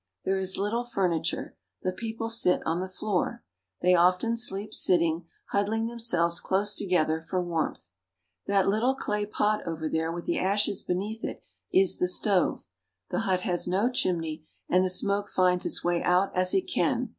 [0.25, 1.55] There is little furniture.
[1.83, 3.43] The people sit on the floor.
[3.83, 7.91] They often sleep sitting, huddling themselves close together for warmth.
[8.47, 12.65] That little clay pot over there with the ashes beneath it is the stove.
[13.11, 17.09] The hut has no chimney, and the smoke finds its way out as it can.